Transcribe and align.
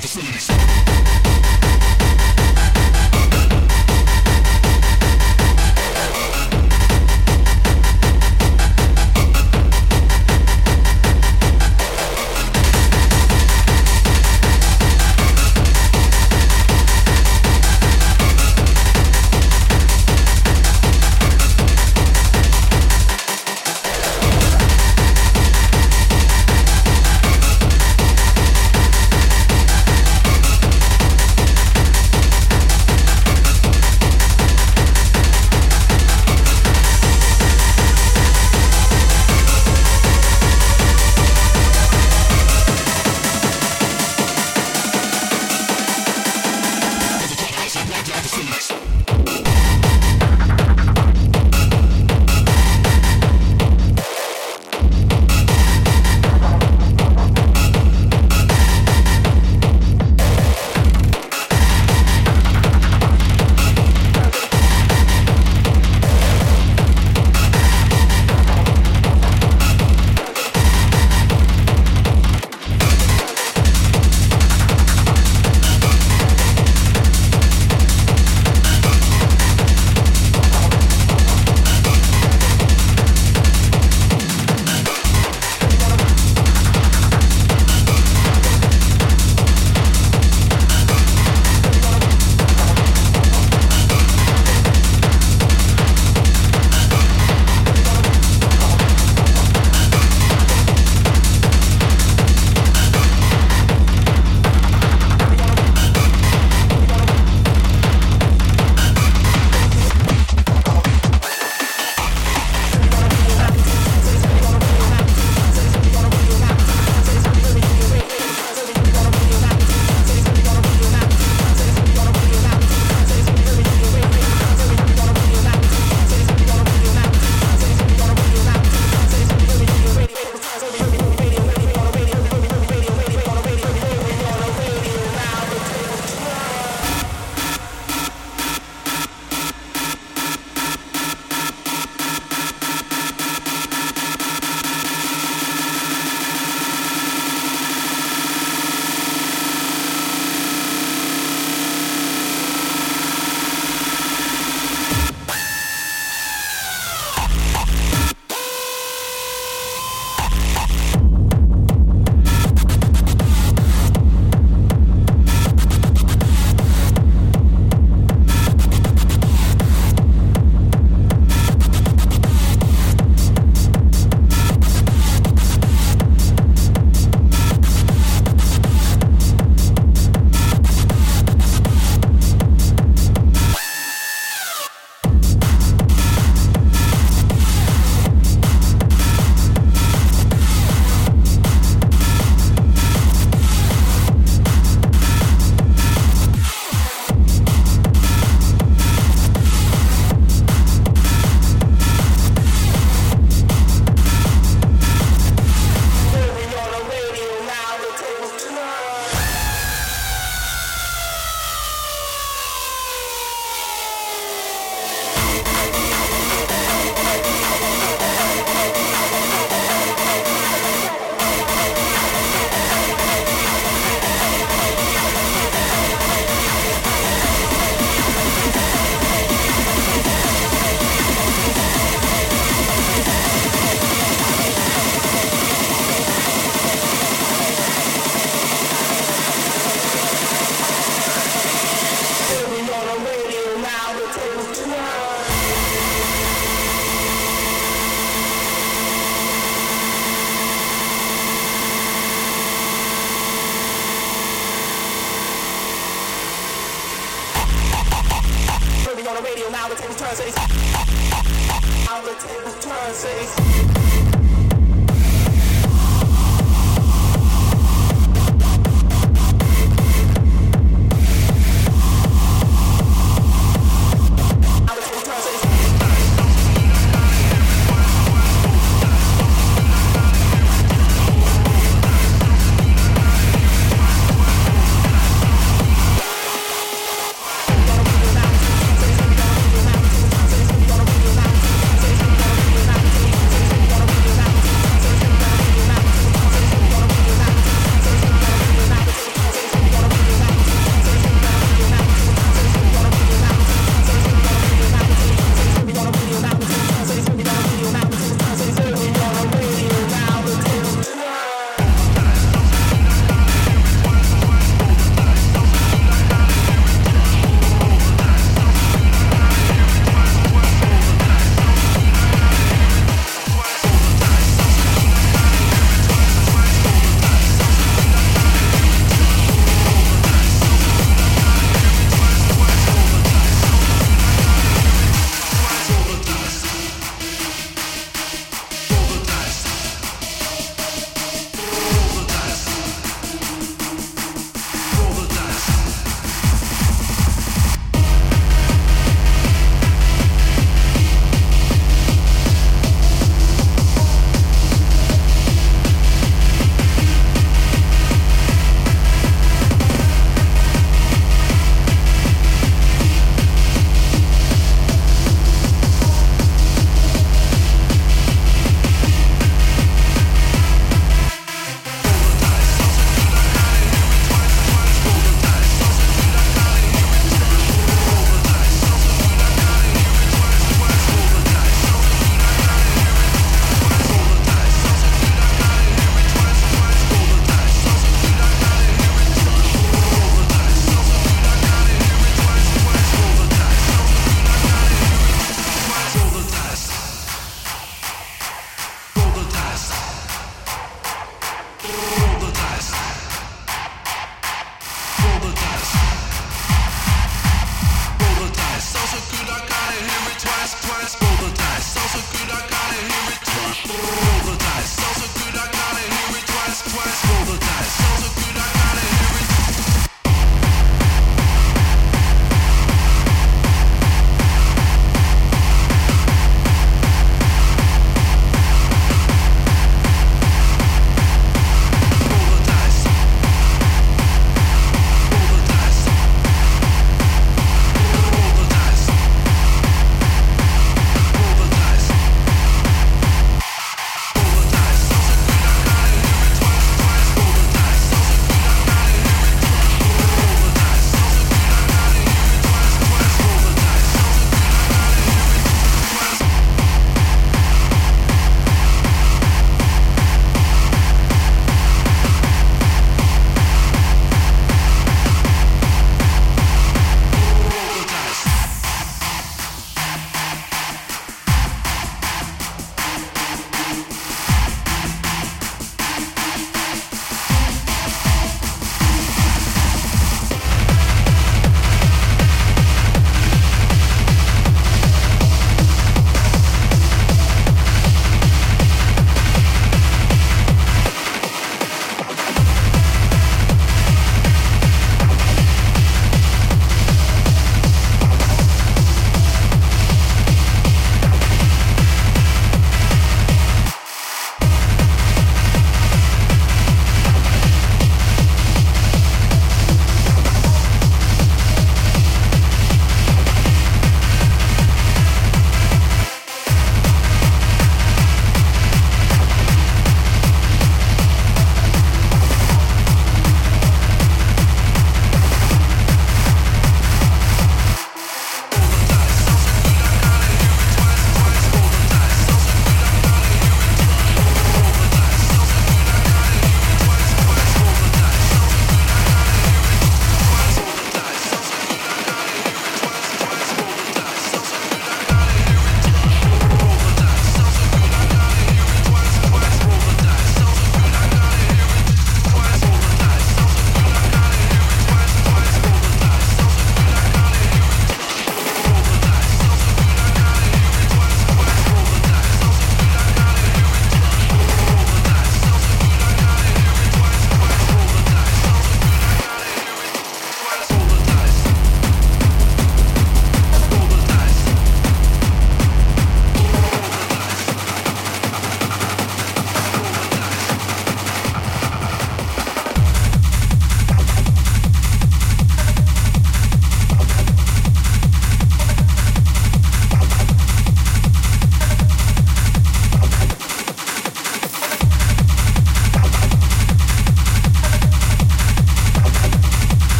facilities. 0.00 1.47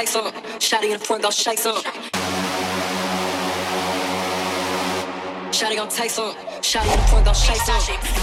Take 0.00 0.08
some. 0.08 0.32
Shotty 0.58 0.84
in 0.84 0.90
the 0.92 0.98
front, 0.98 1.22
gon' 1.22 1.32
shake 1.32 1.58
some. 1.58 1.76
Shotty 5.52 5.76
gon' 5.76 5.88
take 5.88 6.10
some. 6.10 6.34
Shotty 6.62 6.92
in 6.92 7.00
the 7.00 7.06
front, 7.08 7.24
gon' 7.26 7.34
shake 7.34 7.56
some. 7.56 8.19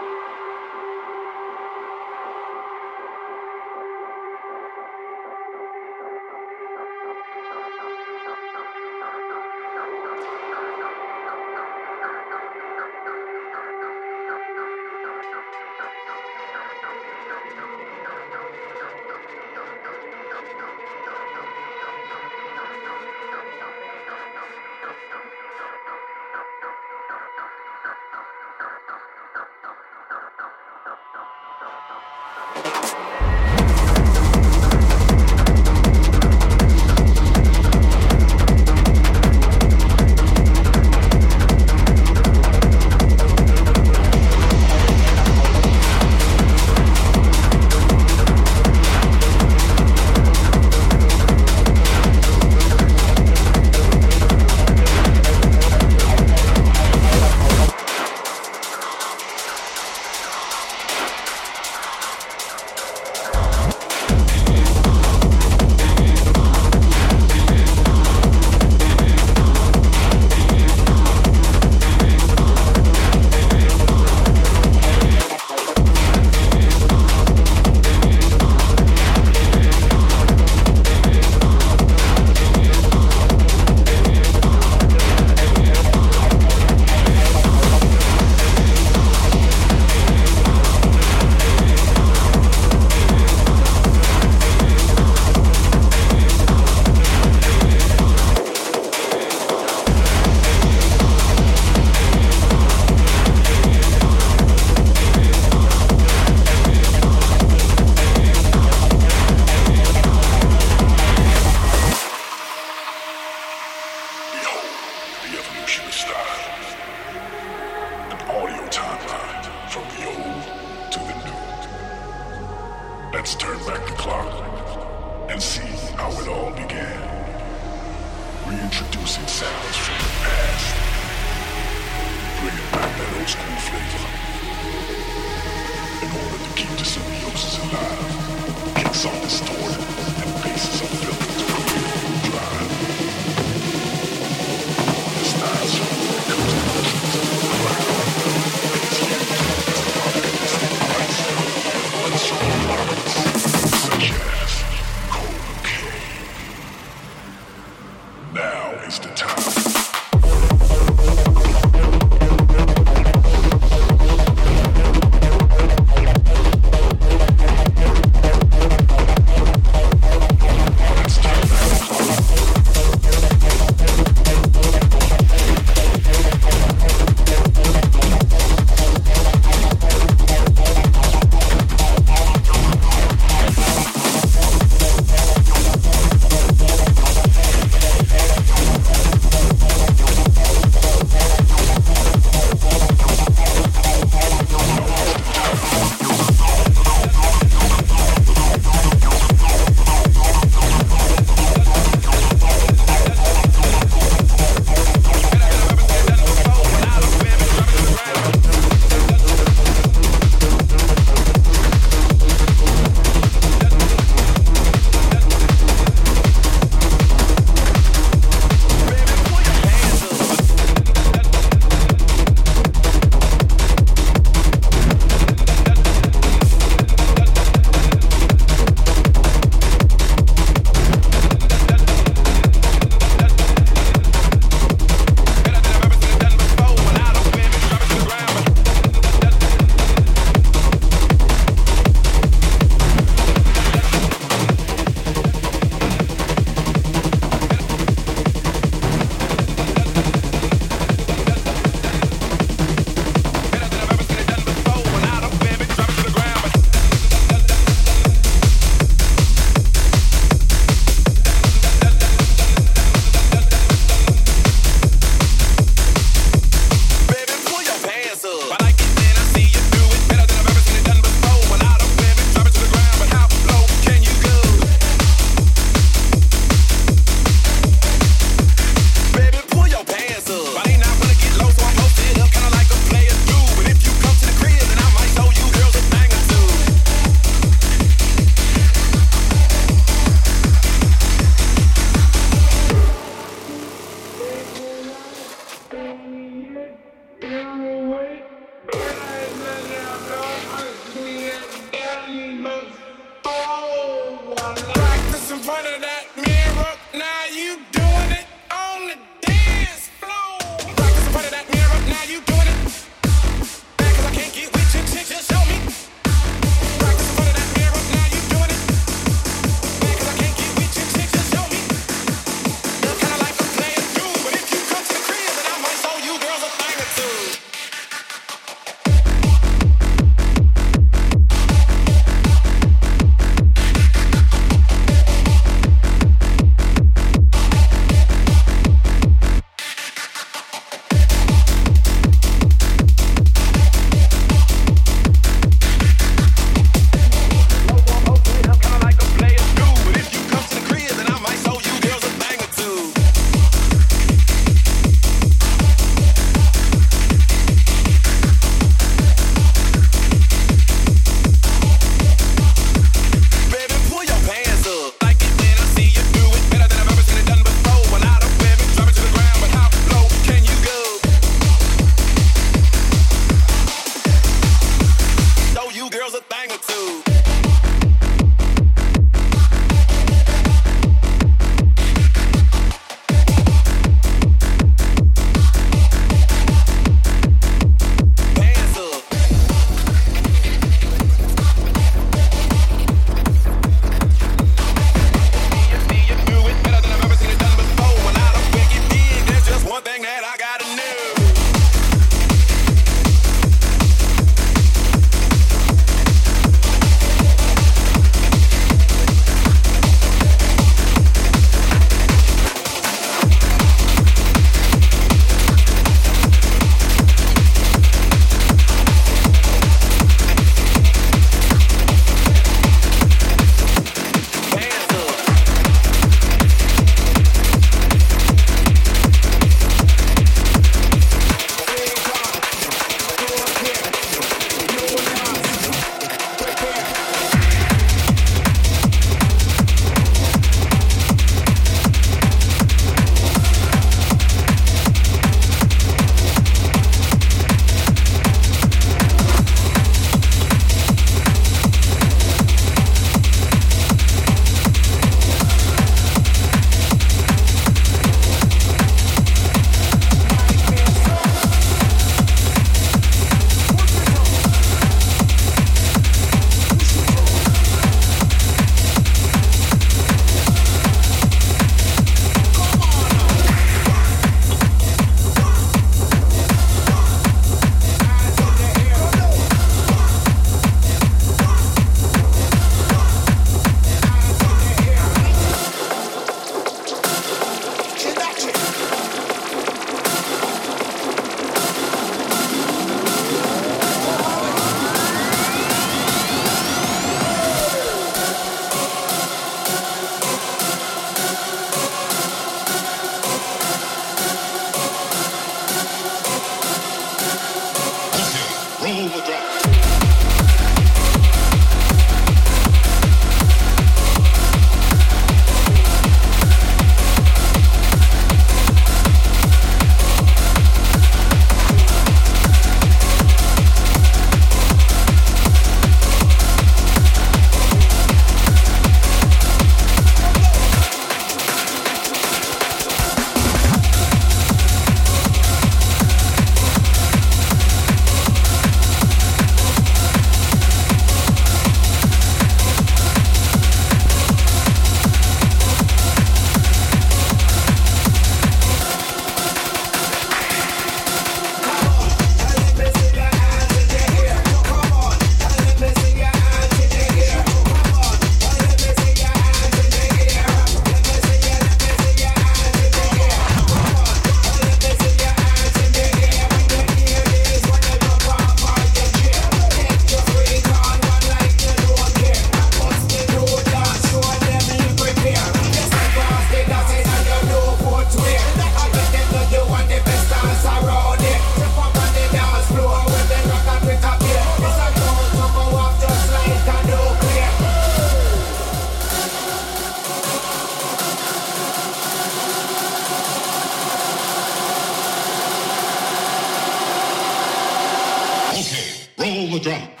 Pull 599.41 599.49
the 599.53 599.59
drop. 599.59 600.00